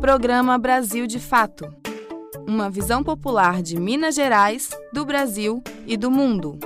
Programa 0.00 0.56
Brasil 0.56 1.08
de 1.08 1.18
Fato. 1.18 1.74
Uma 2.46 2.70
visão 2.70 3.02
popular 3.02 3.60
de 3.60 3.76
Minas 3.80 4.14
Gerais, 4.14 4.70
do 4.92 5.04
Brasil 5.04 5.60
e 5.88 5.96
do 5.96 6.08
mundo. 6.08 6.56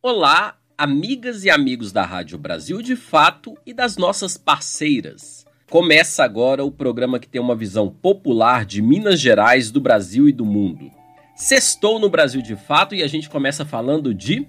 Olá, 0.00 0.56
amigas 0.78 1.44
e 1.44 1.50
amigos 1.50 1.90
da 1.90 2.04
Rádio 2.04 2.38
Brasil 2.38 2.80
de 2.80 2.94
Fato 2.94 3.58
e 3.66 3.74
das 3.74 3.96
nossas 3.96 4.36
parceiras. 4.36 5.44
Começa 5.68 6.22
agora 6.22 6.64
o 6.64 6.70
programa 6.70 7.18
que 7.18 7.28
tem 7.28 7.40
uma 7.40 7.56
visão 7.56 7.90
popular 7.90 8.64
de 8.64 8.80
Minas 8.80 9.18
Gerais, 9.18 9.68
do 9.72 9.80
Brasil 9.80 10.28
e 10.28 10.32
do 10.32 10.44
mundo. 10.44 10.92
Sextou 11.34 11.98
no 11.98 12.08
Brasil 12.08 12.40
de 12.40 12.54
Fato 12.54 12.94
e 12.94 13.02
a 13.02 13.08
gente 13.08 13.28
começa 13.28 13.64
falando 13.64 14.14
de 14.14 14.46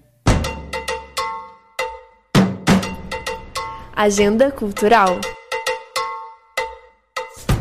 Agenda 3.98 4.52
Cultural. 4.52 5.22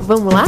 Vamos 0.00 0.34
lá? 0.34 0.46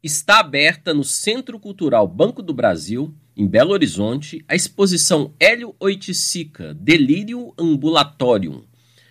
Está 0.00 0.38
aberta 0.38 0.94
no 0.94 1.02
Centro 1.02 1.58
Cultural 1.58 2.06
Banco 2.06 2.40
do 2.40 2.54
Brasil, 2.54 3.12
em 3.36 3.48
Belo 3.48 3.72
Horizonte, 3.72 4.44
a 4.46 4.54
exposição 4.54 5.34
Hélio 5.40 5.74
Oiticica, 5.80 6.72
Delírio 6.72 7.52
Ambulatorium, 7.58 8.62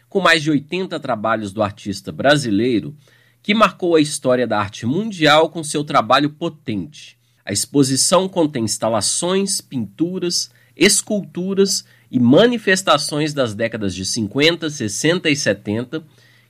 com 0.07 0.21
mais 0.21 0.41
de 0.41 0.49
80 0.49 0.97
trabalhos 0.97 1.51
do 1.51 1.61
artista 1.61 2.09
brasileiro 2.13 2.95
que 3.43 3.53
marcou 3.53 3.97
a 3.97 4.01
história 4.01 4.47
da 4.47 4.57
arte 4.57 4.85
mundial 4.85 5.49
com 5.49 5.61
seu 5.61 5.83
trabalho 5.83 6.29
potente. 6.29 7.17
A 7.43 7.51
exposição 7.51 8.29
contém 8.29 8.63
instalações, 8.63 9.59
pinturas, 9.59 10.49
esculturas 10.77 11.85
e 12.11 12.19
manifestações 12.19 13.33
das 13.33 13.53
décadas 13.53 13.93
de 13.93 14.05
50, 14.05 14.69
60 14.69 15.29
e 15.29 15.35
70 15.35 16.03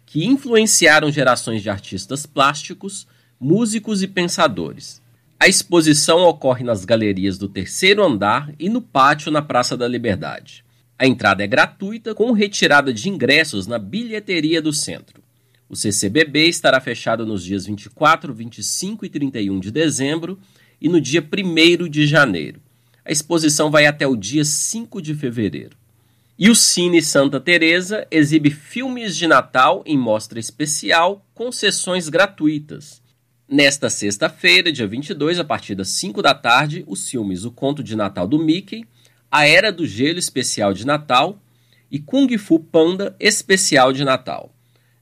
que 0.06 0.26
influenciaram 0.26 1.12
gerações 1.12 1.62
de 1.62 1.70
artistas 1.70 2.26
plásticos, 2.26 3.08
músicos 3.40 4.02
e 4.04 4.08
pensadores. 4.08 5.02
A 5.40 5.48
exposição 5.48 6.24
ocorre 6.24 6.64
nas 6.64 6.86
galerias 6.86 7.38
do 7.38 7.48
terceiro 7.48 8.04
andar 8.04 8.52
e 8.58 8.70
no 8.70 8.82
pátio 8.82 9.32
na 9.32 9.42
Praça 9.42 9.78
da 9.78 9.88
Liberdade. 9.88 10.64
A 10.98 11.06
entrada 11.06 11.44
é 11.44 11.48
gratuita, 11.48 12.16
com 12.16 12.32
retirada 12.32 12.92
de 12.92 13.08
ingressos 13.08 13.68
na 13.68 13.78
bilheteria 13.78 14.62
do 14.62 14.74
centro. 14.74 15.22
O 15.70 15.76
CCBB 15.76 16.48
estará 16.48 16.80
fechado 16.80 17.26
nos 17.26 17.44
dias 17.44 17.66
24, 17.66 18.34
25 18.34 19.06
e 19.06 19.10
31 19.10 19.60
de 19.60 19.70
dezembro 19.70 20.40
e 20.82 20.88
no 20.88 21.00
dia 21.00 21.22
1 21.22 21.88
de 21.88 22.08
janeiro. 22.08 22.62
A 23.08 23.12
exposição 23.14 23.72
vai 23.72 23.86
até 23.86 24.06
o 24.06 24.18
dia 24.18 24.44
5 24.44 25.02
de 25.02 25.16
fevereiro. 25.16 25.78
E 26.38 26.50
o 26.50 26.56
Cine 26.56 27.02
Santa 27.02 27.40
Teresa 27.40 28.06
exibe 28.12 28.50
filmes 28.50 29.16
de 29.16 29.26
Natal 29.28 29.82
em 29.86 29.98
mostra 29.98 30.42
especial 30.42 31.26
com 31.34 31.50
sessões 31.50 32.10
gratuitas. 32.10 33.02
Nesta 33.48 33.90
sexta-feira, 33.90 34.74
dia 34.74 34.86
22, 34.86 35.40
a 35.40 35.46
partir 35.46 35.74
das 35.74 35.88
5 35.88 36.22
da 36.22 36.34
tarde, 36.34 36.84
os 36.86 37.10
filmes 37.10 37.46
O 37.46 37.52
Conto 37.52 37.82
de 37.82 37.96
Natal 37.96 38.28
do 38.28 38.38
Mickey, 38.38 38.86
A 39.32 39.48
Era 39.48 39.72
do 39.72 39.88
Gelo 39.88 40.20
Especial 40.20 40.74
de 40.74 40.86
Natal 40.86 41.40
e 41.90 42.00
Kung 42.00 42.38
Fu 42.38 42.60
Panda 42.60 43.16
Especial 43.22 43.94
de 43.94 44.04
Natal. 44.04 44.54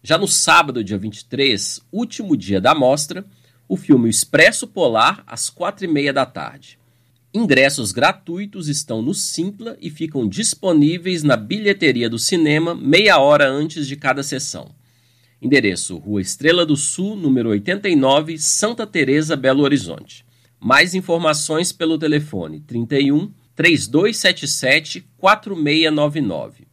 Já 0.03 0.15
no 0.15 0.27
sábado, 0.27 0.83
dia 0.83 0.99
23, 0.99 1.81
último 1.91 2.37
dia 2.37 2.61
da 2.61 2.75
mostra, 2.75 3.25
o 3.67 3.75
filme 3.75 4.07
Expresso 4.11 4.67
Polar, 4.67 5.23
às 5.25 5.49
quatro 5.49 5.85
e 5.85 5.87
meia 5.87 6.13
da 6.13 6.27
tarde. 6.27 6.77
Ingressos 7.35 7.91
gratuitos 7.91 8.69
estão 8.69 9.01
no 9.01 9.13
Simpla 9.13 9.77
e 9.81 9.89
ficam 9.89 10.25
disponíveis 10.25 11.21
na 11.21 11.35
bilheteria 11.35 12.09
do 12.09 12.17
cinema 12.17 12.73
meia 12.73 13.19
hora 13.19 13.45
antes 13.49 13.89
de 13.89 13.97
cada 13.97 14.23
sessão. 14.23 14.73
Endereço: 15.41 15.97
Rua 15.97 16.21
Estrela 16.21 16.65
do 16.65 16.77
Sul, 16.77 17.13
número 17.17 17.49
89, 17.49 18.37
Santa 18.37 18.87
Teresa, 18.87 19.35
Belo 19.35 19.63
Horizonte. 19.63 20.25
Mais 20.57 20.95
informações 20.95 21.73
pelo 21.73 21.99
telefone 21.99 22.61
31 22.61 23.29
3277 23.53 25.05
4699. 25.17 26.65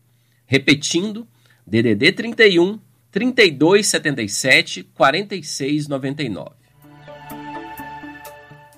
Repetindo, 0.46 1.26
DDD 1.66 2.12
31 2.12 2.78
3277 3.10 4.84
4699. 4.94 6.61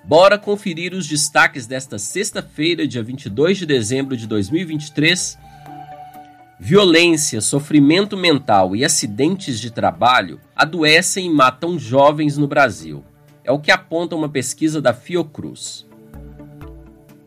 Bora 0.07 0.39
conferir 0.39 0.93
os 0.93 1.09
destaques 1.09 1.67
desta 1.67 1.99
sexta-feira, 1.99 2.87
dia 2.87 3.03
22 3.03 3.57
de 3.57 3.65
dezembro 3.65 4.15
de 4.15 4.27
2023. 4.27 5.39
Violência, 6.61 7.41
sofrimento 7.41 8.15
mental 8.15 8.77
e 8.77 8.85
acidentes 8.85 9.59
de 9.59 9.71
trabalho 9.71 10.39
adoecem 10.55 11.27
e 11.27 11.31
matam 11.31 11.79
jovens 11.79 12.37
no 12.37 12.47
Brasil. 12.47 13.03
É 13.43 13.51
o 13.51 13.59
que 13.59 13.71
aponta 13.71 14.15
uma 14.15 14.29
pesquisa 14.29 14.79
da 14.79 14.93
Fiocruz. 14.93 15.87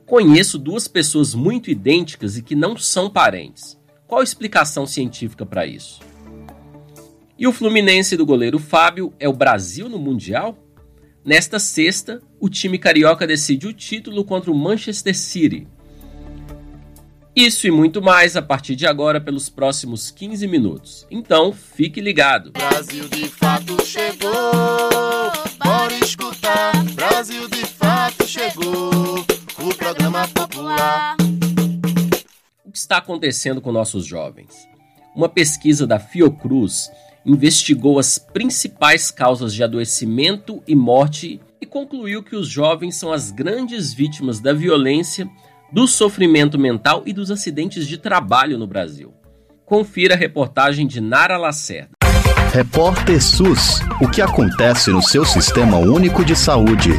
Conheço 0.06 0.60
duas 0.60 0.88
pessoas 0.88 1.34
muito 1.34 1.72
idênticas 1.72 2.38
e 2.38 2.44
que 2.44 2.56
não 2.56 2.78
são 2.78 3.10
parentes. 3.10 3.76
Qual 4.06 4.22
a 4.22 4.24
explicação 4.24 4.86
científica 4.86 5.48
para 5.48 5.66
isso? 5.66 6.00
E 7.40 7.48
o 7.48 7.52
Fluminense 7.52 8.16
do 8.16 8.26
goleiro 8.26 8.60
Fábio 8.60 9.12
é 9.20 9.28
o 9.28 9.34
Brasil 9.34 9.90
no 9.90 9.98
Mundial? 9.98 10.67
Nesta 11.28 11.60
sexta, 11.60 12.22
o 12.40 12.48
time 12.48 12.80
carioca 12.80 13.28
decide 13.28 13.68
o 13.68 13.74
título 13.74 14.24
contra 14.24 14.50
o 14.50 14.56
Manchester 14.56 15.14
City. 15.14 15.68
Isso 17.36 17.68
e 17.68 17.72
muito 17.72 18.02
mais 18.02 18.38
a 18.38 18.42
partir 18.42 18.78
de 18.78 18.88
agora 18.88 19.20
pelos 19.20 19.50
próximos 19.50 20.10
15 20.10 20.48
minutos. 20.48 21.06
Então, 21.12 21.52
fique 21.52 22.00
ligado. 22.00 22.52
Brasil 22.52 23.10
de 23.10 23.28
fato 23.28 23.86
chegou, 23.86 24.32
bora 25.62 25.94
escutar. 26.02 26.72
Brasil 26.94 27.50
de 27.50 27.66
fato 27.66 28.26
chegou, 28.26 29.20
o 29.60 29.76
programa 29.76 30.26
popular. 30.30 31.18
O 32.64 32.72
que 32.72 32.78
está 32.78 33.00
acontecendo 33.00 33.60
com 33.60 33.74
nossos 33.74 34.06
jovens? 34.06 34.66
Uma 35.14 35.28
pesquisa 35.28 35.86
da 35.86 36.00
Fiocruz 36.00 36.90
investigou 37.28 38.00
as 38.00 38.18
principais 38.18 39.12
causas 39.12 39.54
de 39.54 39.62
adoecimento 39.62 40.64
e 40.66 40.74
morte 40.74 41.42
e 41.60 41.66
concluiu 41.66 42.24
que 42.24 42.38
os 42.38 42.48
jovens 42.48 42.96
são 42.96 43.12
as 43.12 43.32
grandes 43.32 43.94
vítimas 43.94 44.40
da 44.40 44.54
violência, 44.54 45.30
do 45.70 45.86
sofrimento 45.86 46.58
mental 46.58 47.04
e 47.06 47.12
dos 47.12 47.30
acidentes 47.30 47.86
de 47.86 47.98
trabalho 47.98 48.58
no 48.58 48.66
Brasil. 48.66 49.14
Confira 49.66 50.16
a 50.16 50.18
reportagem 50.18 50.88
de 50.88 51.02
Nara 51.02 51.38
Lacerda. 51.38 51.90
Repórter 52.54 53.22
SUS: 53.22 53.82
O 54.02 54.10
que 54.10 54.22
acontece 54.22 54.90
no 54.90 55.04
seu 55.04 55.26
sistema 55.26 55.78
único 55.78 56.24
de 56.24 56.34
saúde? 56.34 56.92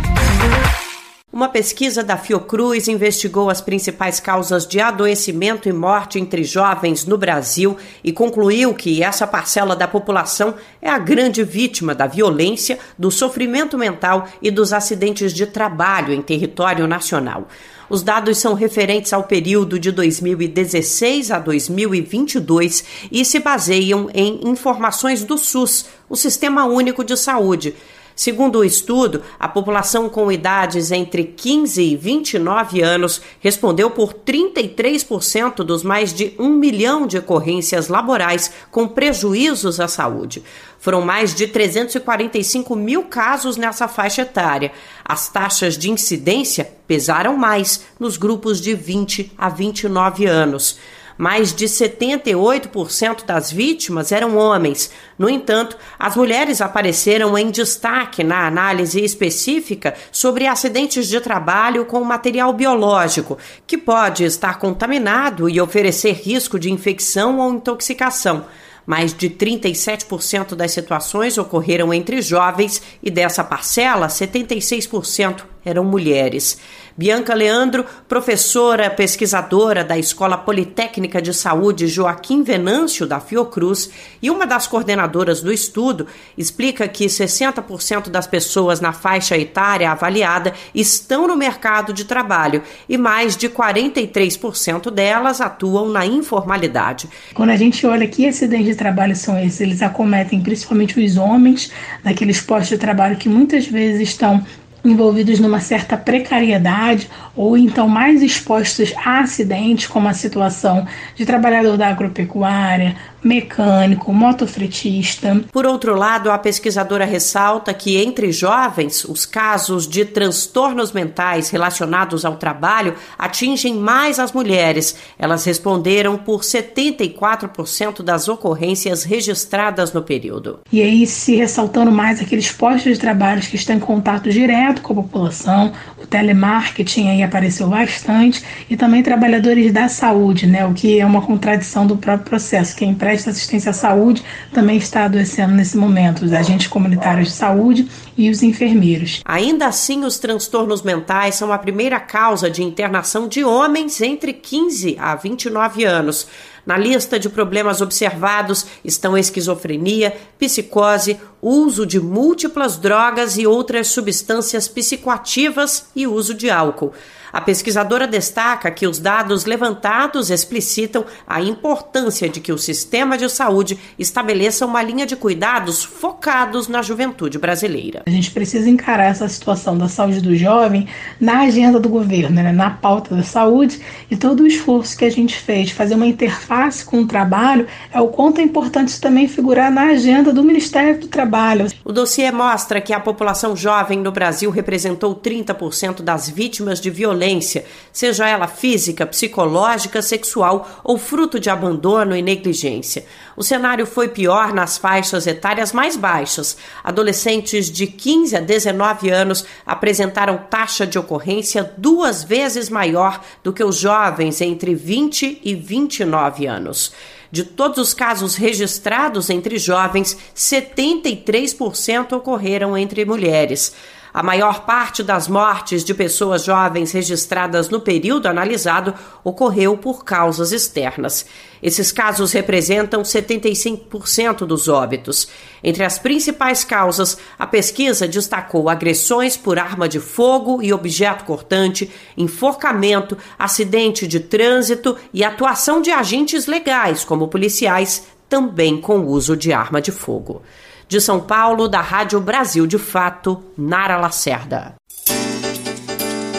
Uma 1.38 1.48
pesquisa 1.48 2.02
da 2.02 2.16
Fiocruz 2.16 2.88
investigou 2.88 3.48
as 3.48 3.60
principais 3.60 4.18
causas 4.18 4.66
de 4.66 4.80
adoecimento 4.80 5.68
e 5.68 5.72
morte 5.72 6.18
entre 6.18 6.42
jovens 6.42 7.06
no 7.06 7.16
Brasil 7.16 7.76
e 8.02 8.10
concluiu 8.10 8.74
que 8.74 9.04
essa 9.04 9.24
parcela 9.24 9.76
da 9.76 9.86
população 9.86 10.56
é 10.82 10.90
a 10.90 10.98
grande 10.98 11.44
vítima 11.44 11.94
da 11.94 12.08
violência, 12.08 12.80
do 12.98 13.08
sofrimento 13.08 13.78
mental 13.78 14.26
e 14.42 14.50
dos 14.50 14.72
acidentes 14.72 15.32
de 15.32 15.46
trabalho 15.46 16.12
em 16.12 16.20
território 16.20 16.88
nacional. 16.88 17.46
Os 17.88 18.02
dados 18.02 18.38
são 18.38 18.54
referentes 18.54 19.12
ao 19.12 19.22
período 19.22 19.78
de 19.78 19.92
2016 19.92 21.30
a 21.30 21.38
2022 21.38 22.84
e 23.12 23.24
se 23.24 23.38
baseiam 23.38 24.10
em 24.12 24.40
informações 24.42 25.22
do 25.22 25.38
SUS, 25.38 25.86
o 26.08 26.16
Sistema 26.16 26.64
Único 26.64 27.04
de 27.04 27.16
Saúde. 27.16 27.76
Segundo 28.18 28.58
o 28.58 28.64
estudo, 28.64 29.22
a 29.38 29.46
população 29.46 30.08
com 30.08 30.32
idades 30.32 30.90
entre 30.90 31.22
15 31.22 31.80
e 31.80 31.94
29 31.94 32.82
anos 32.82 33.22
respondeu 33.38 33.92
por 33.92 34.12
33% 34.12 35.58
dos 35.58 35.84
mais 35.84 36.12
de 36.12 36.34
um 36.36 36.48
milhão 36.48 37.06
de 37.06 37.16
ocorrências 37.16 37.86
laborais 37.86 38.50
com 38.72 38.88
prejuízos 38.88 39.78
à 39.78 39.86
saúde. 39.86 40.42
Foram 40.80 41.00
mais 41.00 41.32
de 41.32 41.46
345 41.46 42.74
mil 42.74 43.04
casos 43.04 43.56
nessa 43.56 43.86
faixa 43.86 44.22
etária. 44.22 44.72
As 45.04 45.28
taxas 45.28 45.78
de 45.78 45.88
incidência 45.88 46.68
pesaram 46.88 47.36
mais 47.36 47.84
nos 48.00 48.16
grupos 48.16 48.60
de 48.60 48.74
20 48.74 49.30
a 49.38 49.48
29 49.48 50.26
anos. 50.26 50.76
Mais 51.18 51.52
de 51.52 51.66
78% 51.66 53.26
das 53.26 53.50
vítimas 53.50 54.12
eram 54.12 54.36
homens. 54.36 54.90
No 55.18 55.28
entanto, 55.28 55.76
as 55.98 56.14
mulheres 56.14 56.60
apareceram 56.60 57.36
em 57.36 57.50
destaque 57.50 58.22
na 58.22 58.46
análise 58.46 59.04
específica 59.04 59.94
sobre 60.12 60.46
acidentes 60.46 61.08
de 61.08 61.20
trabalho 61.20 61.84
com 61.84 62.04
material 62.04 62.52
biológico, 62.52 63.36
que 63.66 63.76
pode 63.76 64.22
estar 64.22 64.60
contaminado 64.60 65.48
e 65.50 65.60
oferecer 65.60 66.12
risco 66.12 66.56
de 66.56 66.70
infecção 66.70 67.40
ou 67.40 67.52
intoxicação. 67.52 68.46
Mais 68.88 69.12
de 69.12 69.28
37% 69.28 70.54
das 70.54 70.70
situações 70.70 71.36
ocorreram 71.36 71.92
entre 71.92 72.22
jovens 72.22 72.80
e 73.02 73.10
dessa 73.10 73.44
parcela, 73.44 74.06
76% 74.06 75.42
eram 75.62 75.84
mulheres. 75.84 76.58
Bianca 76.98 77.32
Leandro, 77.32 77.86
professora 78.08 78.90
pesquisadora 78.90 79.84
da 79.84 79.96
Escola 79.96 80.36
Politécnica 80.36 81.22
de 81.22 81.32
Saúde 81.32 81.86
Joaquim 81.86 82.42
Venâncio 82.42 83.06
da 83.06 83.20
Fiocruz 83.20 83.88
e 84.20 84.28
uma 84.28 84.44
das 84.44 84.66
coordenadoras 84.66 85.40
do 85.40 85.52
estudo, 85.52 86.08
explica 86.36 86.88
que 86.88 87.06
60% 87.06 88.10
das 88.10 88.26
pessoas 88.26 88.80
na 88.80 88.92
faixa 88.92 89.38
etária 89.38 89.92
avaliada 89.92 90.52
estão 90.74 91.28
no 91.28 91.36
mercado 91.36 91.92
de 91.92 92.04
trabalho 92.04 92.64
e 92.88 92.98
mais 92.98 93.36
de 93.36 93.48
43% 93.48 94.90
delas 94.90 95.40
atuam 95.40 95.90
na 95.90 96.04
informalidade. 96.04 97.08
Quando 97.32 97.50
a 97.50 97.56
gente 97.56 97.86
olha 97.86 98.08
que 98.08 98.26
acidentes 98.26 98.66
de 98.66 98.74
trabalho 98.74 99.14
são 99.14 99.38
esses, 99.38 99.60
eles 99.60 99.82
acometem 99.82 100.40
principalmente 100.40 100.98
os 100.98 101.16
homens 101.16 101.70
naqueles 102.02 102.40
postos 102.40 102.70
de 102.70 102.78
trabalho 102.78 103.16
que 103.16 103.28
muitas 103.28 103.68
vezes 103.68 104.08
estão 104.08 104.44
envolvidos 104.84 105.40
numa 105.40 105.60
certa 105.60 105.96
precariedade 105.96 107.08
ou 107.34 107.56
então 107.56 107.88
mais 107.88 108.22
expostos 108.22 108.92
a 109.04 109.20
acidentes, 109.20 109.86
como 109.86 110.08
a 110.08 110.12
situação 110.12 110.86
de 111.14 111.24
trabalhador 111.24 111.76
da 111.76 111.88
agropecuária, 111.88 112.96
mecânico, 113.22 114.12
motofretista. 114.12 115.40
Por 115.52 115.66
outro 115.66 115.94
lado, 115.94 116.30
a 116.30 116.38
pesquisadora 116.38 117.04
ressalta 117.04 117.74
que 117.74 117.96
entre 117.96 118.32
jovens, 118.32 119.04
os 119.04 119.26
casos 119.26 119.86
de 119.88 120.04
transtornos 120.04 120.92
mentais 120.92 121.50
relacionados 121.50 122.24
ao 122.24 122.36
trabalho 122.36 122.94
atingem 123.18 123.74
mais 123.74 124.18
as 124.18 124.32
mulheres. 124.32 124.96
Elas 125.18 125.44
responderam 125.44 126.16
por 126.16 126.40
74% 126.40 128.02
das 128.02 128.28
ocorrências 128.28 129.04
registradas 129.04 129.92
no 129.92 130.02
período. 130.02 130.60
E 130.72 130.82
aí 130.82 131.06
se 131.06 131.36
ressaltando 131.36 131.90
mais 131.90 132.20
aqueles 132.20 132.50
postos 132.50 132.94
de 132.94 132.98
trabalho 132.98 133.42
que 133.42 133.56
estão 133.56 133.76
em 133.76 133.80
contato 133.80 134.30
direto 134.30 134.67
com 134.74 134.92
a 134.92 134.96
população, 134.96 135.72
o 136.00 136.06
telemarketing 136.06 137.08
aí 137.08 137.22
apareceu 137.22 137.68
bastante 137.68 138.42
e 138.68 138.76
também 138.76 139.02
trabalhadores 139.02 139.72
da 139.72 139.88
saúde, 139.88 140.46
né, 140.46 140.66
o 140.66 140.72
que 140.72 141.00
é 141.00 141.06
uma 141.06 141.22
contradição 141.22 141.86
do 141.86 141.96
próprio 141.96 142.28
processo, 142.28 142.76
que 142.76 142.84
a 142.84 142.94
presta 142.94 143.30
assistência 143.30 143.70
à 143.70 143.72
saúde 143.72 144.22
também 144.52 144.76
está 144.76 145.04
adoecendo 145.04 145.54
nesse 145.54 145.76
momento, 145.76 146.24
os 146.24 146.32
agentes 146.32 146.66
comunitários 146.66 147.28
de 147.28 147.34
saúde 147.34 147.88
e 148.16 148.30
os 148.30 148.42
enfermeiros. 148.42 149.22
Ainda 149.24 149.66
assim, 149.66 150.04
os 150.04 150.18
transtornos 150.18 150.82
mentais 150.82 151.36
são 151.36 151.52
a 151.52 151.58
primeira 151.58 151.98
causa 152.00 152.50
de 152.50 152.62
internação 152.62 153.28
de 153.28 153.44
homens 153.44 154.00
entre 154.00 154.32
15 154.32 154.96
a 154.98 155.14
29 155.14 155.84
anos. 155.84 156.26
Na 156.68 156.76
lista 156.76 157.18
de 157.18 157.30
problemas 157.30 157.80
observados 157.80 158.66
estão 158.84 159.16
esquizofrenia, 159.16 160.14
psicose, 160.38 161.18
uso 161.40 161.86
de 161.86 161.98
múltiplas 161.98 162.76
drogas 162.76 163.38
e 163.38 163.46
outras 163.46 163.86
substâncias 163.86 164.68
psicoativas 164.68 165.86
e 165.96 166.06
uso 166.06 166.34
de 166.34 166.50
álcool. 166.50 166.92
A 167.32 167.40
pesquisadora 167.40 168.06
destaca 168.06 168.70
que 168.70 168.86
os 168.86 168.98
dados 168.98 169.44
levantados 169.44 170.30
explicitam 170.30 171.04
a 171.26 171.40
importância 171.42 172.28
de 172.28 172.40
que 172.40 172.52
o 172.52 172.58
sistema 172.58 173.18
de 173.18 173.28
saúde 173.28 173.78
estabeleça 173.98 174.64
uma 174.64 174.82
linha 174.82 175.06
de 175.06 175.14
cuidados 175.14 175.84
focados 175.84 176.68
na 176.68 176.80
juventude 176.80 177.38
brasileira. 177.38 178.02
A 178.06 178.10
gente 178.10 178.30
precisa 178.30 178.68
encarar 178.68 179.04
essa 179.04 179.28
situação 179.28 179.76
da 179.76 179.88
saúde 179.88 180.20
do 180.20 180.34
jovem 180.34 180.88
na 181.20 181.40
agenda 181.40 181.78
do 181.78 181.88
governo, 181.88 182.36
né, 182.36 182.50
na 182.50 182.70
pauta 182.70 183.14
da 183.14 183.22
saúde, 183.22 183.80
e 184.10 184.16
todo 184.16 184.42
o 184.42 184.46
esforço 184.46 184.96
que 184.96 185.04
a 185.04 185.10
gente 185.10 185.36
fez 185.36 185.68
de 185.68 185.74
fazer 185.74 185.94
uma 185.94 186.06
interface 186.06 186.57
com 186.84 187.02
o 187.02 187.06
trabalho 187.06 187.66
é 187.92 188.00
o 188.00 188.08
quanto 188.08 188.40
é 188.40 188.42
importante 188.42 189.00
também 189.00 189.28
figurar 189.28 189.70
na 189.70 189.90
agenda 189.90 190.32
do 190.32 190.42
Ministério 190.42 190.98
do 190.98 191.06
Trabalho. 191.06 191.68
O 191.84 191.92
dossiê 191.92 192.32
mostra 192.32 192.80
que 192.80 192.92
a 192.92 192.98
população 192.98 193.54
jovem 193.54 194.00
no 194.00 194.10
Brasil 194.10 194.50
representou 194.50 195.14
30% 195.14 196.02
das 196.02 196.28
vítimas 196.28 196.80
de 196.80 196.90
violência, 196.90 197.64
seja 197.92 198.28
ela 198.28 198.48
física, 198.48 199.06
psicológica, 199.06 200.02
sexual 200.02 200.68
ou 200.82 200.98
fruto 200.98 201.38
de 201.38 201.48
abandono 201.48 202.16
e 202.16 202.22
negligência. 202.22 203.06
O 203.36 203.44
cenário 203.44 203.86
foi 203.86 204.08
pior 204.08 204.52
nas 204.52 204.76
faixas 204.76 205.26
etárias 205.26 205.72
mais 205.72 205.96
baixas. 205.96 206.56
Adolescentes 206.82 207.70
de 207.70 207.86
15 207.86 208.36
a 208.36 208.40
19 208.40 209.10
anos 209.10 209.44
apresentaram 209.64 210.38
taxa 210.50 210.84
de 210.84 210.98
ocorrência 210.98 211.72
duas 211.78 212.24
vezes 212.24 212.68
maior 212.68 213.20
do 213.44 213.52
que 213.52 213.62
os 213.62 213.76
jovens 213.76 214.40
entre 214.40 214.74
20 214.74 215.40
e 215.44 215.54
29 215.54 216.37
anos. 216.46 216.92
De 217.30 217.44
todos 217.44 217.78
os 217.78 217.92
casos 217.92 218.36
registrados 218.36 219.28
entre 219.28 219.58
jovens, 219.58 220.16
73% 220.34 222.12
ocorreram 222.12 222.76
entre 222.76 223.04
mulheres. 223.04 223.74
A 224.12 224.22
maior 224.22 224.64
parte 224.64 225.02
das 225.02 225.28
mortes 225.28 225.84
de 225.84 225.92
pessoas 225.92 226.44
jovens 226.44 226.92
registradas 226.92 227.68
no 227.68 227.80
período 227.80 228.26
analisado 228.26 228.94
ocorreu 229.22 229.76
por 229.76 230.04
causas 230.04 230.50
externas. 230.50 231.26
Esses 231.62 231.92
casos 231.92 232.32
representam 232.32 233.02
75% 233.02 234.46
dos 234.46 234.68
óbitos. 234.68 235.28
Entre 235.62 235.84
as 235.84 235.98
principais 235.98 236.64
causas, 236.64 237.18
a 237.38 237.46
pesquisa 237.46 238.08
destacou 238.08 238.68
agressões 238.68 239.36
por 239.36 239.58
arma 239.58 239.88
de 239.88 240.00
fogo 240.00 240.62
e 240.62 240.72
objeto 240.72 241.24
cortante, 241.24 241.90
enforcamento, 242.16 243.18
acidente 243.38 244.06
de 244.06 244.20
trânsito 244.20 244.96
e 245.12 245.22
atuação 245.22 245.82
de 245.82 245.90
agentes 245.90 246.46
legais, 246.46 247.04
como 247.04 247.28
policiais, 247.28 248.06
também 248.28 248.80
com 248.80 249.04
uso 249.06 249.36
de 249.36 249.52
arma 249.52 249.80
de 249.80 249.90
fogo. 249.90 250.42
De 250.88 251.02
São 251.02 251.20
Paulo, 251.20 251.68
da 251.68 251.82
Rádio 251.82 252.18
Brasil 252.18 252.66
de 252.66 252.78
Fato, 252.78 253.44
Nara 253.58 253.98
Lacerda. 253.98 254.74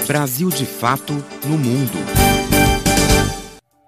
Brasil 0.08 0.50
de 0.50 0.66
Fato 0.66 1.14
no 1.46 1.56
Mundo. 1.56 1.94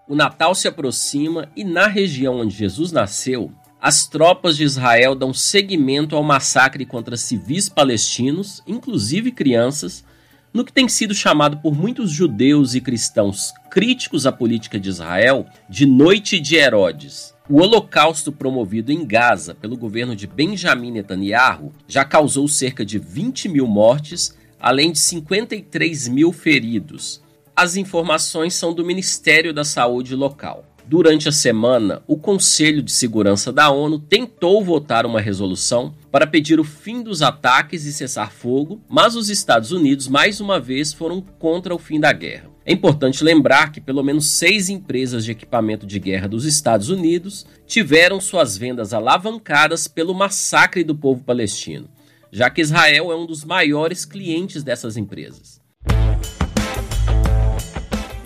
O 0.08 0.14
Natal 0.14 0.54
se 0.54 0.68
aproxima 0.68 1.50
e, 1.56 1.64
na 1.64 1.88
região 1.88 2.42
onde 2.42 2.56
Jesus 2.56 2.92
nasceu, 2.92 3.52
as 3.82 4.06
tropas 4.06 4.56
de 4.56 4.64
Israel 4.64 5.16
dão 5.16 5.34
seguimento 5.34 6.16
ao 6.16 6.22
massacre 6.22 6.86
contra 6.86 7.18
civis 7.18 7.68
palestinos, 7.68 8.62
inclusive 8.68 9.32
crianças, 9.32 10.06
no 10.54 10.64
que 10.64 10.72
tem 10.72 10.88
sido 10.88 11.16
chamado 11.16 11.58
por 11.58 11.74
muitos 11.74 12.12
judeus 12.12 12.76
e 12.76 12.82
cristãos 12.82 13.52
críticos 13.72 14.28
à 14.28 14.32
política 14.32 14.80
de 14.80 14.90
Israel 14.90 15.48
de 15.68 15.88
Noite 15.88 16.40
de 16.40 16.56
Herodes. 16.56 17.31
O 17.50 17.60
holocausto 17.60 18.32
promovido 18.32 18.92
em 18.92 19.06
Gaza 19.06 19.56
pelo 19.56 19.76
governo 19.76 20.16
de 20.16 20.28
Benjamin 20.28 20.92
Netanyahu 20.92 21.74
já 21.88 22.06
causou 22.06 22.48
cerca 22.48 22.86
de 22.86 23.00
20 23.00 23.50
mil 23.50 23.68
mortes, 23.68 24.38
além 24.60 24.92
de 24.92 25.00
53 25.00 26.08
mil 26.08 26.32
feridos. 26.32 27.22
As 27.56 27.76
informações 27.76 28.54
são 28.54 28.74
do 28.74 28.86
Ministério 28.86 29.54
da 29.54 29.64
Saúde 29.64 30.16
local. 30.16 30.66
Durante 30.92 31.30
a 31.30 31.32
semana, 31.32 32.04
o 32.06 32.18
Conselho 32.18 32.84
de 32.84 32.92
Segurança 32.92 33.50
da 33.50 33.70
ONU 33.72 33.98
tentou 33.98 34.62
votar 34.62 35.06
uma 35.06 35.22
resolução 35.22 35.96
para 36.12 36.28
pedir 36.28 36.60
o 36.60 36.66
fim 36.66 37.02
dos 37.02 37.22
ataques 37.22 37.86
e 37.86 37.94
cessar 37.94 38.30
fogo, 38.30 38.82
mas 38.90 39.16
os 39.16 39.30
Estados 39.30 39.72
Unidos 39.72 40.10
mais 40.10 40.42
uma 40.42 40.60
vez 40.60 40.92
foram 40.92 41.22
contra 41.22 41.74
o 41.74 41.80
fim 41.80 41.98
da 41.98 42.12
guerra. 42.12 42.50
É 42.66 42.74
importante 42.74 43.24
lembrar 43.24 43.72
que 43.72 43.80
pelo 43.80 44.04
menos 44.04 44.28
seis 44.32 44.68
empresas 44.68 45.24
de 45.24 45.32
equipamento 45.32 45.88
de 45.88 45.98
guerra 45.98 46.28
dos 46.28 46.44
Estados 46.44 46.90
Unidos 46.90 47.46
tiveram 47.66 48.20
suas 48.20 48.58
vendas 48.58 48.94
alavancadas 48.94 49.88
pelo 49.88 50.14
massacre 50.14 50.84
do 50.84 50.94
povo 50.94 51.24
palestino, 51.24 51.90
já 52.34 52.50
que 52.50 52.60
Israel 52.60 53.14
é 53.14 53.16
um 53.16 53.26
dos 53.26 53.46
maiores 53.46 54.04
clientes 54.04 54.62
dessas 54.62 54.98
empresas. 54.98 55.61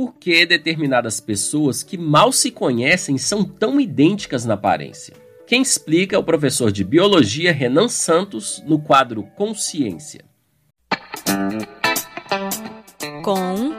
Por 0.00 0.14
que 0.14 0.46
determinadas 0.46 1.20
pessoas 1.20 1.82
que 1.82 1.98
mal 1.98 2.32
se 2.32 2.50
conhecem 2.50 3.18
são 3.18 3.44
tão 3.44 3.78
idênticas 3.78 4.46
na 4.46 4.54
aparência? 4.54 5.14
Quem 5.46 5.60
explica 5.60 6.16
é 6.16 6.18
o 6.18 6.24
professor 6.24 6.72
de 6.72 6.82
biologia 6.82 7.52
Renan 7.52 7.86
Santos 7.86 8.62
no 8.66 8.78
quadro 8.78 9.24
Consciência. 9.36 10.24
Com 13.22 13.74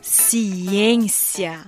ciência, 0.00 1.62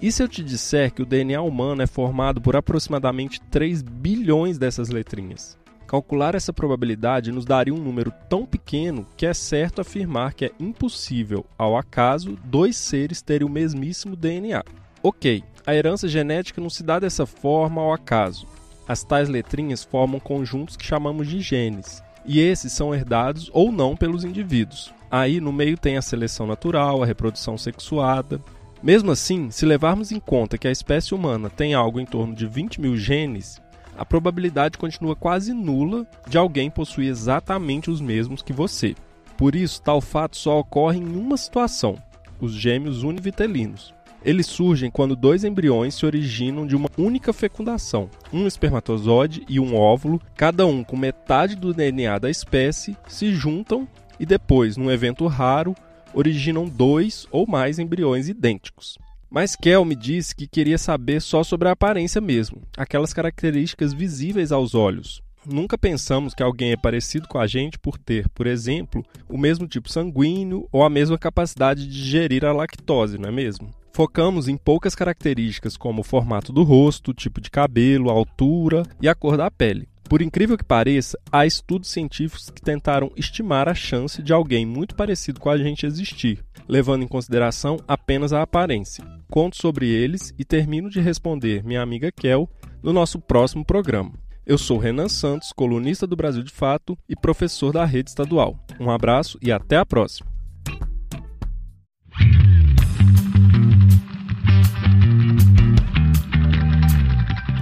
E 0.00 0.12
se 0.12 0.22
eu 0.22 0.28
te 0.28 0.44
disser 0.44 0.92
que 0.92 1.02
o 1.02 1.06
DNA 1.06 1.42
humano 1.42 1.82
é 1.82 1.86
formado 1.86 2.40
por 2.40 2.54
aproximadamente 2.54 3.40
3 3.50 3.82
bilhões 3.82 4.56
dessas 4.56 4.90
letrinhas? 4.90 5.58
Calcular 5.88 6.36
essa 6.36 6.52
probabilidade 6.52 7.32
nos 7.32 7.44
daria 7.44 7.74
um 7.74 7.82
número 7.82 8.12
tão 8.28 8.46
pequeno 8.46 9.04
que 9.16 9.26
é 9.26 9.34
certo 9.34 9.80
afirmar 9.80 10.34
que 10.34 10.44
é 10.44 10.52
impossível, 10.60 11.44
ao 11.58 11.76
acaso, 11.76 12.38
dois 12.44 12.76
seres 12.76 13.20
terem 13.20 13.44
o 13.44 13.50
mesmíssimo 13.50 14.14
DNA. 14.14 14.62
Ok, 15.02 15.42
a 15.66 15.74
herança 15.74 16.06
genética 16.06 16.60
não 16.60 16.70
se 16.70 16.84
dá 16.84 17.00
dessa 17.00 17.26
forma 17.26 17.80
ao 17.80 17.92
acaso. 17.92 18.46
As 18.86 19.02
tais 19.02 19.28
letrinhas 19.28 19.82
formam 19.82 20.20
conjuntos 20.20 20.76
que 20.76 20.86
chamamos 20.86 21.26
de 21.26 21.40
genes, 21.40 22.04
e 22.24 22.38
esses 22.38 22.72
são 22.72 22.94
herdados 22.94 23.50
ou 23.52 23.72
não 23.72 23.96
pelos 23.96 24.22
indivíduos. 24.22 24.92
Aí 25.10 25.40
no 25.40 25.52
meio 25.52 25.76
tem 25.76 25.96
a 25.96 26.02
seleção 26.02 26.46
natural, 26.46 27.02
a 27.02 27.06
reprodução 27.06 27.58
sexuada, 27.58 28.40
mesmo 28.82 29.10
assim, 29.10 29.50
se 29.50 29.66
levarmos 29.66 30.12
em 30.12 30.20
conta 30.20 30.56
que 30.56 30.68
a 30.68 30.72
espécie 30.72 31.14
humana 31.14 31.50
tem 31.50 31.74
algo 31.74 31.98
em 31.98 32.06
torno 32.06 32.34
de 32.34 32.46
20 32.46 32.80
mil 32.80 32.96
genes, 32.96 33.60
a 33.96 34.04
probabilidade 34.04 34.78
continua 34.78 35.16
quase 35.16 35.52
nula 35.52 36.06
de 36.28 36.38
alguém 36.38 36.70
possuir 36.70 37.08
exatamente 37.08 37.90
os 37.90 38.00
mesmos 38.00 38.42
que 38.42 38.52
você. 38.52 38.94
Por 39.36 39.56
isso, 39.56 39.82
tal 39.82 40.00
fato 40.00 40.36
só 40.36 40.60
ocorre 40.60 40.98
em 40.98 41.16
uma 41.16 41.36
situação: 41.36 41.96
os 42.40 42.52
gêmeos 42.52 43.02
univitelinos. 43.02 43.92
Eles 44.24 44.46
surgem 44.46 44.90
quando 44.90 45.16
dois 45.16 45.44
embriões 45.44 45.94
se 45.94 46.04
originam 46.04 46.66
de 46.66 46.74
uma 46.74 46.88
única 46.98 47.32
fecundação, 47.32 48.10
um 48.32 48.46
espermatozoide 48.46 49.44
e 49.48 49.60
um 49.60 49.76
óvulo, 49.76 50.20
cada 50.36 50.66
um 50.66 50.82
com 50.82 50.96
metade 50.96 51.54
do 51.54 51.72
DNA 51.72 52.18
da 52.18 52.28
espécie, 52.28 52.96
se 53.06 53.32
juntam 53.32 53.86
e 54.18 54.26
depois, 54.26 54.76
num 54.76 54.90
evento 54.90 55.26
raro, 55.28 55.74
originam 56.14 56.68
dois 56.68 57.26
ou 57.30 57.46
mais 57.46 57.78
embriões 57.78 58.28
idênticos. 58.28 58.98
Mas 59.30 59.54
Kel 59.54 59.84
me 59.84 59.94
disse 59.94 60.34
que 60.34 60.46
queria 60.46 60.78
saber 60.78 61.20
só 61.20 61.44
sobre 61.44 61.68
a 61.68 61.72
aparência 61.72 62.20
mesmo, 62.20 62.62
aquelas 62.76 63.12
características 63.12 63.92
visíveis 63.92 64.50
aos 64.50 64.74
olhos. 64.74 65.22
Nunca 65.46 65.78
pensamos 65.78 66.34
que 66.34 66.42
alguém 66.42 66.72
é 66.72 66.76
parecido 66.76 67.28
com 67.28 67.38
a 67.38 67.46
gente 67.46 67.78
por 67.78 67.96
ter, 67.96 68.28
por 68.30 68.46
exemplo, 68.46 69.04
o 69.28 69.38
mesmo 69.38 69.66
tipo 69.66 69.90
sanguíneo 69.90 70.68
ou 70.72 70.82
a 70.82 70.90
mesma 70.90 71.18
capacidade 71.18 71.86
de 71.86 71.92
digerir 71.92 72.44
a 72.44 72.52
lactose, 72.52 73.18
não 73.18 73.28
é 73.28 73.32
mesmo? 73.32 73.70
Focamos 73.98 74.46
em 74.46 74.56
poucas 74.56 74.94
características 74.94 75.76
como 75.76 76.02
o 76.02 76.04
formato 76.04 76.52
do 76.52 76.62
rosto, 76.62 77.12
tipo 77.12 77.40
de 77.40 77.50
cabelo, 77.50 78.10
altura 78.10 78.84
e 79.02 79.08
a 79.08 79.14
cor 79.14 79.36
da 79.36 79.50
pele. 79.50 79.88
Por 80.08 80.22
incrível 80.22 80.56
que 80.56 80.62
pareça, 80.62 81.18
há 81.32 81.44
estudos 81.44 81.90
científicos 81.90 82.48
que 82.48 82.62
tentaram 82.62 83.10
estimar 83.16 83.68
a 83.68 83.74
chance 83.74 84.22
de 84.22 84.32
alguém 84.32 84.64
muito 84.64 84.94
parecido 84.94 85.40
com 85.40 85.50
a 85.50 85.58
gente 85.58 85.84
existir, 85.84 86.44
levando 86.68 87.02
em 87.02 87.08
consideração 87.08 87.76
apenas 87.88 88.32
a 88.32 88.40
aparência. 88.40 89.04
Conto 89.28 89.56
sobre 89.56 89.88
eles 89.88 90.32
e 90.38 90.44
termino 90.44 90.88
de 90.88 91.00
responder 91.00 91.64
minha 91.64 91.82
amiga 91.82 92.12
Kel 92.12 92.48
no 92.80 92.92
nosso 92.92 93.18
próximo 93.18 93.64
programa. 93.64 94.12
Eu 94.46 94.58
sou 94.58 94.78
Renan 94.78 95.08
Santos, 95.08 95.52
colunista 95.52 96.06
do 96.06 96.14
Brasil 96.14 96.44
de 96.44 96.52
Fato 96.52 96.96
e 97.08 97.16
professor 97.16 97.72
da 97.72 97.84
rede 97.84 98.10
estadual. 98.10 98.64
Um 98.78 98.92
abraço 98.92 99.36
e 99.42 99.50
até 99.50 99.76
a 99.76 99.84
próxima. 99.84 100.37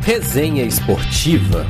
Resenha 0.07 0.63
Esportiva. 0.63 1.67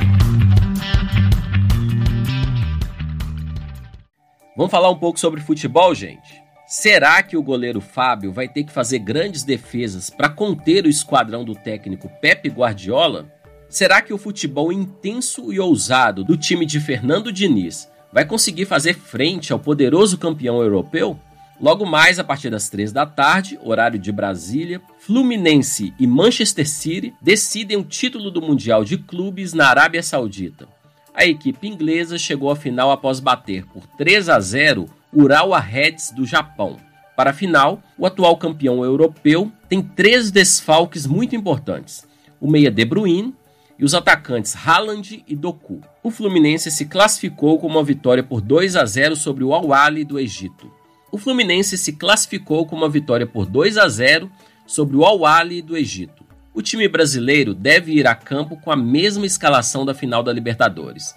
Vamos 4.54 4.70
falar 4.70 4.90
um 4.90 4.98
pouco 4.98 5.18
sobre 5.18 5.40
futebol, 5.40 5.94
gente? 5.94 6.42
Será 6.66 7.22
que 7.22 7.34
o 7.34 7.42
goleiro 7.42 7.80
Fábio 7.80 8.34
vai 8.34 8.46
ter 8.46 8.64
que 8.64 8.72
fazer 8.74 8.98
grandes 8.98 9.42
defesas 9.42 10.10
para 10.10 10.28
conter 10.28 10.84
o 10.84 10.88
esquadrão 10.90 11.46
do 11.46 11.54
técnico 11.54 12.10
Pepe 12.20 12.50
Guardiola? 12.50 13.26
Será 13.70 14.02
que 14.02 14.12
o 14.12 14.18
futebol 14.18 14.70
intenso 14.70 15.50
e 15.50 15.58
ousado 15.58 16.22
do 16.22 16.36
time 16.36 16.66
de 16.66 16.78
Fernando 16.78 17.32
Diniz 17.32 17.90
vai 18.12 18.26
conseguir 18.26 18.66
fazer 18.66 18.92
frente 18.92 19.50
ao 19.50 19.58
poderoso 19.58 20.18
campeão 20.18 20.60
europeu? 20.60 21.18
Logo 21.60 21.86
mais, 21.86 22.18
a 22.18 22.24
partir 22.24 22.50
das 22.50 22.68
três 22.68 22.92
da 22.92 23.06
tarde, 23.06 23.58
horário 23.62 23.98
de 23.98 24.12
Brasília, 24.12 24.80
Fluminense 24.98 25.94
e 25.98 26.06
Manchester 26.06 26.68
City 26.68 27.14
decidem 27.20 27.76
o 27.76 27.84
título 27.84 28.30
do 28.30 28.42
Mundial 28.42 28.84
de 28.84 28.98
Clubes 28.98 29.52
na 29.52 29.68
Arábia 29.68 30.02
Saudita 30.02 30.68
a 31.16 31.24
equipe 31.24 31.66
inglesa 31.66 32.18
chegou 32.18 32.50
à 32.50 32.56
final 32.56 32.90
após 32.90 33.20
bater 33.20 33.64
por 33.64 33.86
3 33.96 34.28
a 34.28 34.38
0 34.38 34.86
o 35.10 35.22
Urawa 35.22 35.58
Reds 35.58 36.10
do 36.10 36.26
Japão. 36.26 36.76
Para 37.16 37.30
a 37.30 37.32
final, 37.32 37.82
o 37.96 38.04
atual 38.04 38.36
campeão 38.36 38.84
europeu 38.84 39.50
tem 39.66 39.80
três 39.80 40.30
desfalques 40.30 41.06
muito 41.06 41.34
importantes: 41.34 42.06
o 42.38 42.46
meia 42.46 42.70
De 42.70 42.84
Bruyne 42.84 43.34
e 43.78 43.84
os 43.84 43.94
atacantes 43.94 44.54
Haaland 44.54 45.24
e 45.26 45.34
Doku. 45.34 45.80
O 46.02 46.10
Fluminense 46.10 46.70
se 46.70 46.84
classificou 46.84 47.58
com 47.58 47.66
uma 47.66 47.82
vitória 47.82 48.22
por 48.22 48.42
2 48.42 48.76
a 48.76 48.84
0 48.84 49.16
sobre 49.16 49.42
o 49.42 49.54
Al-Ahly 49.54 50.04
do 50.04 50.20
Egito. 50.20 50.70
O 51.16 51.18
Fluminense 51.18 51.78
se 51.78 51.94
classificou 51.94 52.66
com 52.66 52.76
uma 52.76 52.90
vitória 52.90 53.26
por 53.26 53.46
2 53.46 53.78
a 53.78 53.88
0 53.88 54.30
sobre 54.66 54.96
o 54.96 55.04
Al-Ahly 55.04 55.62
do 55.62 55.76
Egito 55.76 56.26
o 56.56 56.62
time 56.62 56.88
brasileiro 56.88 57.52
deve 57.52 57.92
ir 57.92 58.06
a 58.06 58.14
campo 58.14 58.56
com 58.56 58.72
a 58.72 58.76
mesma 58.76 59.26
escalação 59.26 59.84
da 59.84 59.92
final 59.92 60.22
da 60.22 60.32
Libertadores. 60.32 61.14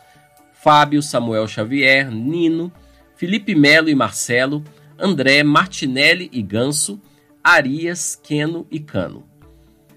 Fábio, 0.51 1.01
Samuel 1.01 1.47
Xavier, 1.47 2.11
Nino, 2.11 2.69
Felipe 3.15 3.55
Melo 3.55 3.87
e 3.87 3.95
Marcelo, 3.95 4.61
André, 4.99 5.41
Martinelli 5.41 6.29
e 6.33 6.41
Ganso, 6.41 6.99
Arias, 7.41 8.19
Queno 8.21 8.67
e 8.69 8.81
Cano. 8.81 9.23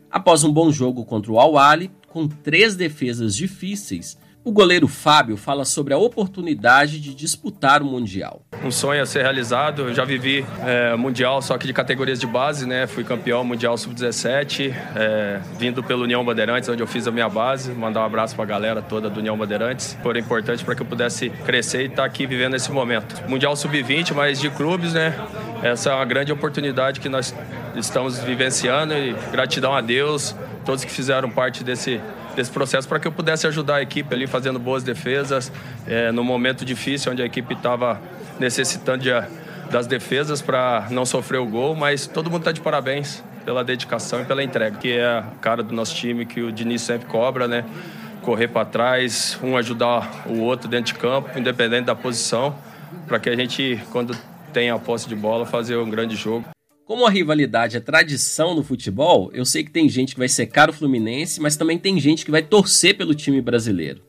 Após 0.09 0.45
um 0.45 0.53
bom 0.53 0.71
jogo 0.71 1.05
contra 1.05 1.33
o 1.33 1.41
al 1.41 1.55
com 2.07 2.29
três 2.29 2.77
defesas 2.77 3.35
difíceis, 3.35 4.17
o 4.45 4.51
goleiro 4.51 4.89
Fábio 4.89 5.37
fala 5.37 5.65
sobre 5.65 5.95
a 5.95 5.99
oportunidade 5.99 6.99
de 6.99 7.15
disputar 7.15 7.81
o 7.81 7.85
Mundial. 7.85 8.43
Um 8.65 8.71
sonho 8.71 9.03
a 9.03 9.07
ser 9.07 9.23
realizado. 9.23 9.83
Eu 9.83 9.95
já 9.95 10.05
vivi 10.05 10.45
é, 10.65 10.97
Mundial, 10.97 11.41
só 11.41 11.57
que 11.57 11.67
de 11.67 11.73
categorias 11.73 12.19
de 12.19 12.27
base, 12.27 12.67
né? 12.67 12.87
Fui 12.87 13.05
campeão 13.05 13.45
Mundial 13.45 13.77
Sub-17, 13.79 14.75
é, 14.97 15.41
vindo 15.59 15.83
pelo 15.83 16.03
União 16.03 16.25
Bandeirantes, 16.25 16.69
onde 16.69 16.83
eu 16.83 16.87
fiz 16.87 17.07
a 17.07 17.13
minha 17.13 17.29
base. 17.29 17.73
Mandar 17.73 18.01
um 18.01 18.05
abraço 18.05 18.35
para 18.35 18.45
a 18.45 18.49
galera 18.49 18.83
toda 18.83 19.09
do 19.09 19.21
União 19.21 19.37
Bandeirantes. 19.37 19.97
Foi 20.03 20.19
importante 20.19 20.65
para 20.65 20.75
que 20.75 20.83
eu 20.83 20.87
pudesse 20.87 21.31
crescer 21.31 21.83
e 21.83 21.87
estar 21.87 21.97
tá 21.97 22.05
aqui 22.05 22.27
vivendo 22.27 22.55
esse 22.55 22.71
momento. 22.73 23.23
Mundial 23.29 23.55
Sub-20, 23.55 24.13
mas 24.13 24.41
de 24.41 24.51
clubes, 24.51 24.93
né? 24.93 25.15
Essa 25.63 25.91
é 25.91 25.95
uma 25.95 26.05
grande 26.05 26.33
oportunidade 26.33 26.99
que 26.99 27.09
nós 27.09 27.35
estamos 27.77 28.19
vivenciando 28.19 28.93
e 28.95 29.15
gratidão 29.31 29.75
a 29.75 29.81
Deus, 29.81 30.35
todos 30.65 30.85
que 30.85 30.91
fizeram 30.91 31.31
parte 31.31 31.63
desse 31.63 32.01
desse 32.35 32.51
processo 32.51 32.89
para 32.89 32.99
que 32.99 33.07
eu 33.07 33.13
pudesse 33.13 33.47
ajudar 33.47 33.77
a 33.77 33.83
equipe 33.83 34.15
ali 34.15 34.27
fazendo 34.27 34.59
boas 34.59 34.83
defesas 34.83 35.53
é, 35.87 36.11
no 36.13 36.25
momento 36.25 36.65
difícil 36.65 37.13
onde 37.13 37.23
a 37.23 37.27
equipe 37.27 37.55
estava 37.55 38.01
necessitando 38.39 39.03
de, 39.03 39.11
das 39.71 39.87
defesas 39.87 40.43
para 40.43 40.87
não 40.91 41.07
sofrer 41.07 41.39
o 41.39 41.47
gol, 41.47 41.75
mas 41.75 42.07
todo 42.07 42.31
mundo 42.31 42.41
está 42.41 42.53
de 42.53 42.61
parabéns 42.61 43.23
pela 43.45 43.65
dedicação 43.65 44.23
e 44.23 44.25
pela 44.25 44.43
entrega, 44.43 44.77
que 44.79 44.93
é 44.93 45.05
a 45.05 45.25
cara 45.41 45.63
do 45.63 45.75
nosso 45.75 45.95
time, 45.95 46.25
que 46.25 46.41
o 46.41 46.53
Diniz 46.53 46.83
sempre 46.83 47.07
cobra, 47.09 47.49
né? 47.49 47.65
Correr 48.21 48.49
para 48.49 48.65
trás, 48.65 49.39
um 49.43 49.57
ajudar 49.57 50.25
o 50.27 50.39
outro 50.41 50.69
dentro 50.69 50.93
de 50.93 50.99
campo, 50.99 51.37
independente 51.37 51.87
da 51.87 51.95
posição, 51.95 52.55
para 53.09 53.19
que 53.19 53.29
a 53.29 53.35
gente, 53.35 53.81
quando 53.91 54.17
tem 54.53 54.71
a 54.71 54.79
posse 54.79 55.09
de 55.09 55.17
bola, 55.17 55.45
fazer 55.45 55.77
um 55.77 55.91
grande 55.91 56.15
jogo. 56.15 56.45
Como 56.93 57.07
a 57.07 57.11
rivalidade 57.11 57.75
é 57.79 57.81
tradição 57.81 58.55
no 58.55 58.63
futebol, 58.63 59.31
eu 59.33 59.47
sei 59.47 59.65
que 59.65 59.71
tem 59.71 59.89
gente 59.89 60.13
que 60.13 60.19
vai 60.19 60.29
secar 60.29 60.69
o 60.69 60.75
Fluminense, 60.75 61.41
mas 61.41 61.57
também 61.57 61.79
tem 61.79 61.99
gente 61.99 62.23
que 62.23 62.31
vai 62.31 62.43
torcer 62.43 62.99
pelo 62.99 63.15
time 63.15 63.41
brasileiro. 63.41 64.03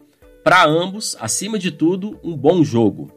Para 0.44 0.66
ambos, 0.66 1.16
acima 1.18 1.58
de 1.58 1.72
tudo, 1.72 2.20
um 2.22 2.36
bom 2.36 2.62
jogo. 2.62 3.10